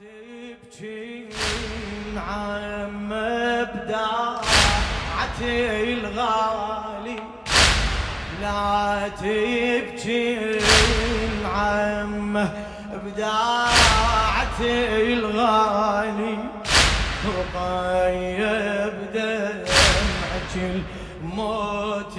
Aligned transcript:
تبكي 0.00 1.28
عم 2.16 3.08
بداعتي 3.74 4.74
الغالي. 5.92 7.20
لا 8.42 9.08
تبكي 9.08 10.58
عم 11.44 12.48
بداعتي 13.04 14.76
الغالي. 15.12 16.38
وطيب 17.26 18.94
دمعك 19.14 20.54
الموت 21.22 22.16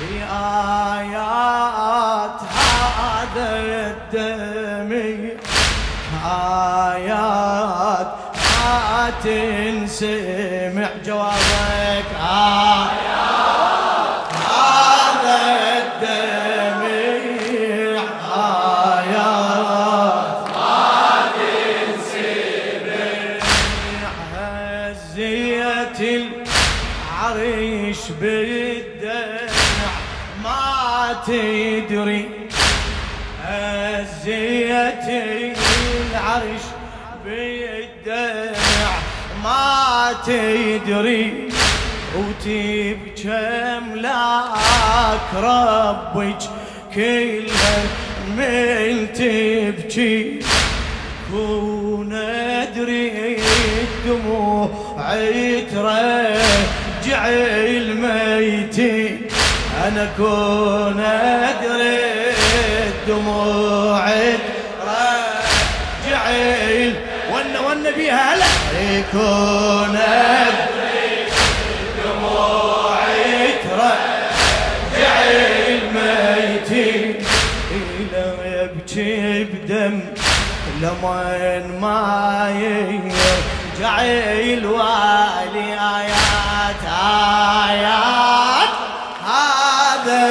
بآيات 0.00 1.57
تنسمع 9.24 10.88
جوابك 11.06 12.10
آيات 12.20 12.98
هذا 14.48 15.40
الدمي 15.78 17.18
آيات 19.08 20.38
ما 20.54 21.30
تنسمع 21.34 22.98
هزية 24.34 25.98
العريش 27.20 27.98
بالدمع 28.20 29.92
ما 30.44 31.16
تدري 31.26 32.37
تدري 40.28 41.48
وتبكي 42.16 43.30
املاك 43.78 45.28
ربك 45.34 46.42
كلها 46.94 47.76
من 48.36 49.12
تبكي. 49.12 50.38
كون 51.30 52.12
أدري 52.12 53.36
الدموع 53.82 54.70
ترجع 55.72 57.28
الميتين 57.28 59.20
أنا 59.86 60.04
كون 60.16 61.00
أدري 61.00 61.98
الدموع 62.88 63.77
يكون 68.80 69.98
لو 78.12 78.34
يبكي 78.44 79.44
بدم 79.44 80.00
لمن 80.82 81.80
ما 81.80 82.50
يرجع 82.54 84.00
الوالي 84.02 85.68
آيات 85.74 86.82
آيات 87.68 88.68
هذا 89.26 90.28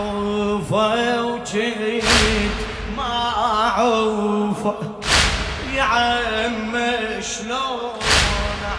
اعوفه 0.00 1.22
وجيت 1.22 2.04
ما 2.96 3.32
اعوفه 3.36 4.74
يا 5.76 5.82
عم 5.82 6.72
شلون 7.20 7.90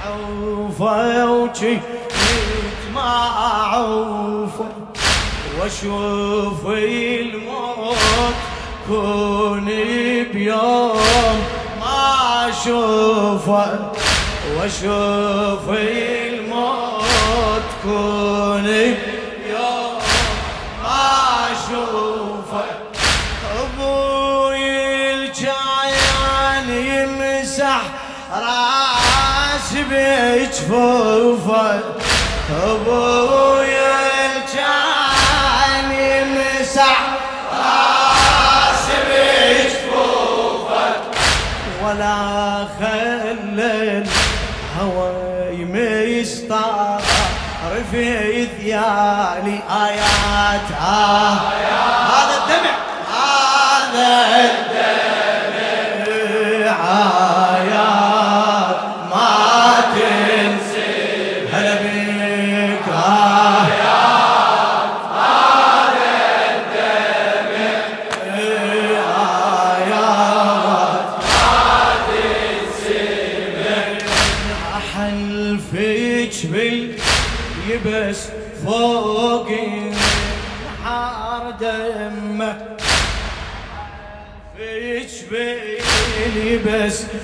اعوفه 0.05 1.31
وجيت 1.31 1.81
ما 2.95 3.27
اعوفه 3.27 4.65
وأشوف 5.59 6.65
الموت 6.67 8.35
كون 8.88 9.65
بيوم 10.33 11.39
ما 11.79 12.49
أشوفه. 12.49 13.91
وأشوف 14.57 15.69
الموت 15.69 17.67
كون 17.83 18.63
بيوم 18.63 18.95
ما 19.11 19.20
اشوفه 21.71 22.63
أبوي 23.59 25.13
الجايان 25.13 26.69
يمسح 26.69 27.81
راس 28.31 29.69
بجفوفه 29.91 31.79
أبوي 32.63 33.79
الجايان 34.35 35.89
يمسح 35.91 36.97
راس 37.53 38.85
بجفوفه 39.07 40.89
ولا 41.83 42.15
خلى 42.79 42.91
في 48.71 48.77
ثيالي 48.77 49.59
آيات 49.69 50.71
آه 50.81 51.35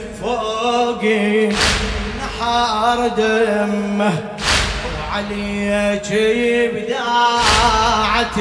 باليبس 0.07 0.19
فوق 0.21 1.03
نحار 2.17 3.07
دمه 3.07 4.13
وعليك 4.99 6.09
بداعة 6.73 8.37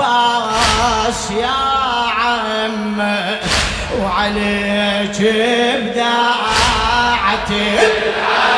العباس 0.00 1.20
يا 1.30 1.58
عمه. 2.20 3.38
وعليك 4.02 5.20
بداعة 5.82 7.50
العباس. 7.50 8.50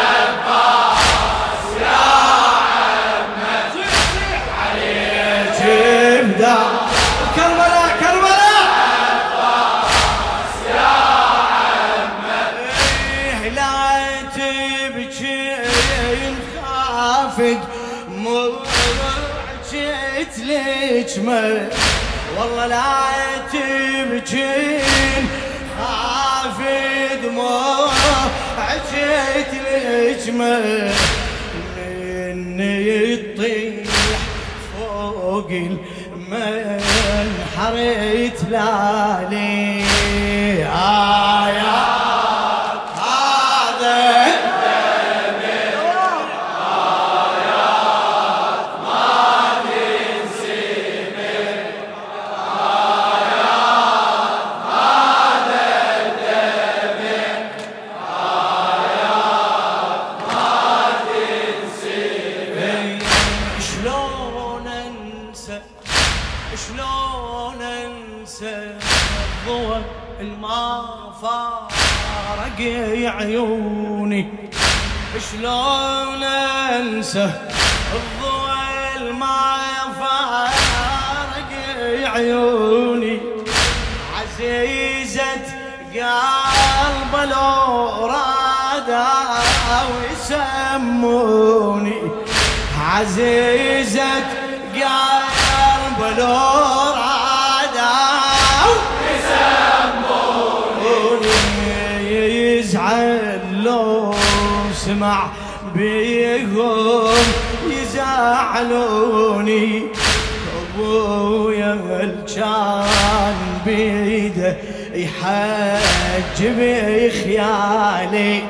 لجمل 21.12 21.68
والله 22.38 22.66
لا 22.66 22.86
تبكين 23.52 25.28
خافق 25.78 27.22
مرجت 27.30 28.72
لجمل 29.64 30.90
مني 31.76 33.12
يطيح 33.12 33.86
فوق 34.78 35.50
المنحر 36.10 37.74
تلالي 38.40 39.61
آيات 39.61 39.61
انسى 77.12 77.28
الضوء 77.92 79.12
ما 79.12 79.60
فارق 80.00 81.52
عيوني. 82.14 83.16
عزيزة 84.16 85.44
قلب 85.94 87.12
لو 87.30 88.06
ويسموني. 89.92 92.00
عزيزة 92.80 94.12
قلب 94.74 96.00
لو 96.18 96.48
رادا 96.96 97.96
ويسموني. 99.04 100.96
يزعل 102.58 103.40
لو 103.64 104.14
سمع 104.74 105.18
بيهم 105.74 107.14
يزعلوني. 107.70 109.82
أبويا 110.76 111.78
كان 112.34 113.36
بيده 113.66 114.56
يحج 114.94 116.38
بخيالي 116.58 118.42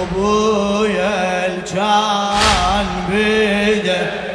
أبويا 0.00 1.58
كان 1.74 2.86
بيده 3.10 4.29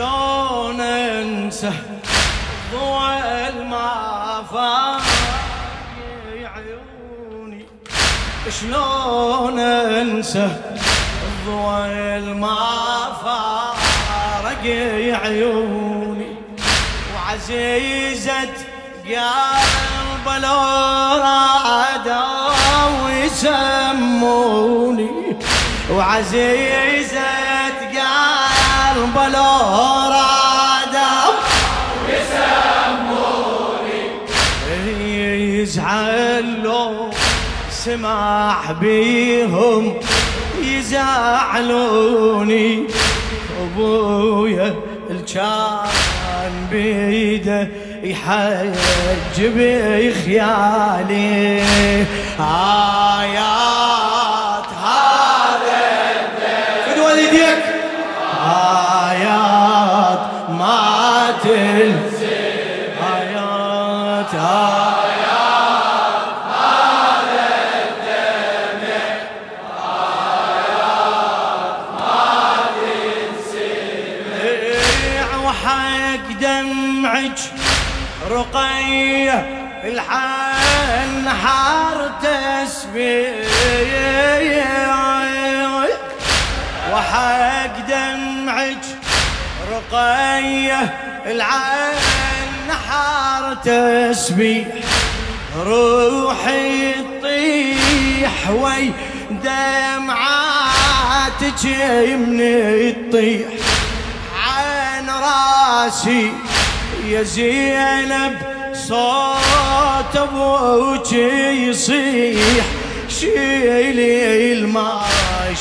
شلون 0.00 0.80
انسى 0.80 1.72
ضوء 2.72 3.52
فاق 4.52 5.02
عيوني. 6.54 7.62
شلون 8.60 9.58
انسى 9.58 10.48
الضوء 11.28 12.34
ما 12.34 12.58
فارق 13.24 14.64
عيوني. 15.24 16.30
وعزيزة 17.14 18.52
قلب 19.04 20.26
لو 20.42 20.60
رادا 21.24 22.24
ويسموني. 23.04 24.30
وعزيزة 25.90 27.49
قلب 29.10 29.32
لو 29.32 29.42
رادا. 30.10 31.10
يزعل 35.60 36.62
لو 36.62 37.10
سمع 37.70 38.72
بيهم 38.80 40.00
يزعلوني 40.62 42.06
أبويا 43.62 44.74
الكان 45.10 46.66
بيده 46.72 47.68
يحج 48.02 49.36
بخيالي 49.56 50.90
آيات 52.40 53.60
هذا. 54.82 55.82
خذ 56.86 56.98
والديك 57.00 57.69
آيات 59.10 60.20
ما 60.48 61.34
تنسى 61.42 62.40
آيات 63.16 64.34
آيات 64.34 65.00
وحق 75.44 76.26
دمعك 76.40 77.38
رقية 78.30 79.38
الحن 79.84 81.28
حار 81.28 82.10
تسبيح. 82.22 83.50
وحق 86.92 87.74
دمعك 87.88 88.29
رقية 89.72 90.94
العين 91.26 92.72
حار 92.88 93.54
تسبيح 93.54 94.66
روحي 95.66 96.92
تطيح 96.92 98.50
وي 98.50 98.90
دمعاتك 99.30 100.44
من 102.16 102.38
تطيح 103.10 103.46
عن 104.46 105.06
راسي 105.10 106.32
يا 107.06 107.22
زينب 107.22 108.38
صوت 108.72 110.16
أبوك 110.16 111.12
يصيح. 111.12 112.64
شيلي 113.08 114.52
الماء 114.52 115.08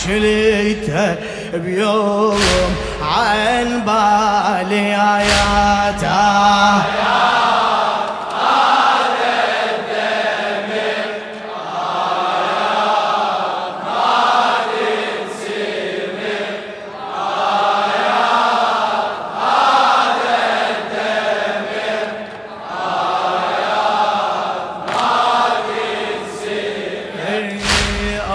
شليته 0.06 1.16
بيوم 1.54 2.40
عن 3.10 3.82
بالي 3.86 4.96
اياته 4.96 6.20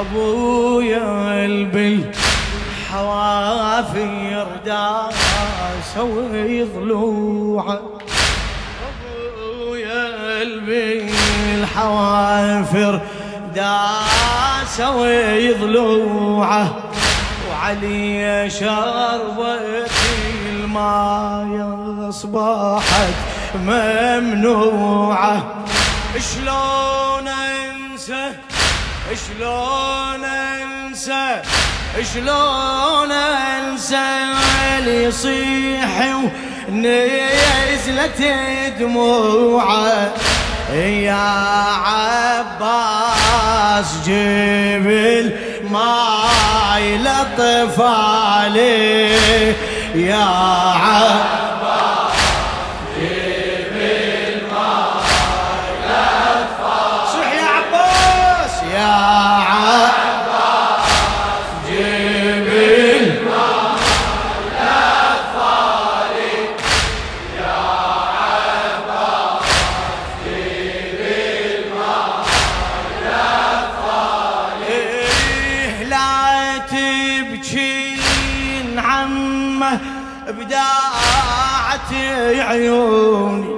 ابويا 0.01 1.45
البل 1.45 2.24
حوافير 2.95 4.47
داس 4.65 5.97
وضلوعه 5.99 7.81
أبويا 8.87 10.43
البل 10.43 11.67
حوافر 11.77 13.01
داس 13.55 14.81
وضلوعه 14.81 16.77
وعلي 17.51 18.51
شربت 18.51 19.91
الماء 20.49 21.51
أصبحت 22.09 23.15
ممنوعة. 23.55 25.43
شلون 26.35 27.29
أنسى؟ 27.29 28.33
شلون 29.27 30.25
أنسى؟ 30.25 31.43
شلون 32.03 33.13
انسى 33.13 34.07
اللي 34.79 35.05
يصيح 35.05 36.15
ونزلت 36.69 38.21
دموعه؟ 38.81 40.13
يا 40.75 41.35
عباس 42.65 43.87
جيب 44.05 44.87
الماي 44.87 46.99
لطفالي. 46.99 48.75
يا 49.95 50.25
عباس 50.85 51.44
بداعت 80.39 81.93
عيوني. 82.39 83.55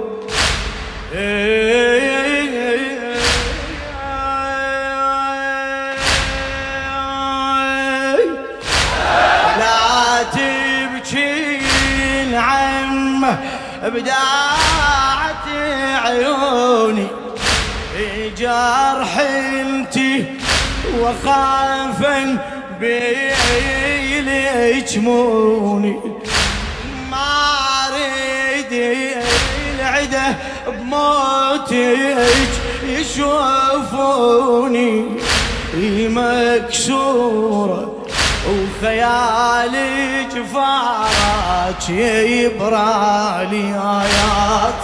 لا 9.59 10.23
تبكين 10.33 12.31
عمه 12.35 13.37
بداعت 13.83 15.47
عيوني. 16.05 17.07
جرح 18.37 19.17
انتي 19.19 20.25
وخافا 20.99 22.37
ما 24.97 25.21
اريد 25.77 26.16
العده 29.79 30.35
بموتك 30.67 32.49
يشوفوني 32.83 34.91
مكسورة 36.09 37.93
وخيالي 38.49 40.25
جفاك 40.35 41.89
يبرالي 41.89 43.65
آيات. 43.75 44.83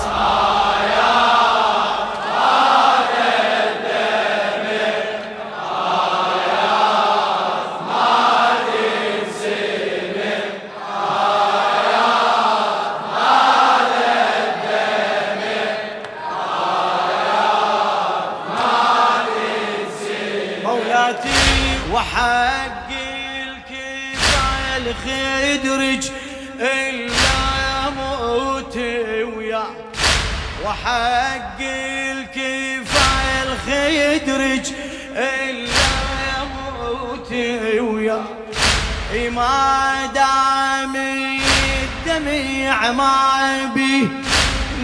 وحق 21.94 22.90
الكفاية 23.44 24.78
الخدرج 24.78 26.12
إلا 26.60 27.90
موت 27.90 28.76
ويا. 29.38 29.64
وحق 30.66 31.60
الكفاية 31.62 33.44
الخدرج 33.44 34.66
إلا 35.16 36.44
موت 36.54 37.32
ويا. 37.82 38.24
ما 39.30 40.10
دام 40.14 40.96
الدمع 42.06 42.92
ما 42.92 43.72
بي 43.76 44.10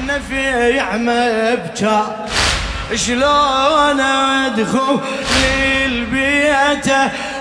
نفيع 0.08 0.98
مبكى 0.98 2.02
شلون 2.96 4.00
أدخل 4.00 5.00
البيت 6.50 6.92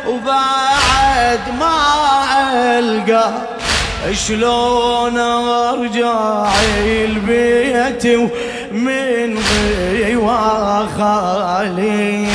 وبعد 0.08 1.40
ما 1.60 2.78
ألقى 2.78 3.30
شلون 4.12 5.18
أرجع 5.18 6.48
البيت 6.84 8.06
ومن 8.06 9.38
غيوة 9.38 10.86
خالي؟ 10.98 12.28